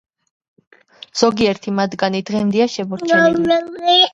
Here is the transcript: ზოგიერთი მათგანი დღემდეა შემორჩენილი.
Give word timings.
ზოგიერთი 1.21 1.75
მათგანი 1.81 2.25
დღემდეა 2.31 2.69
შემორჩენილი. 2.79 4.01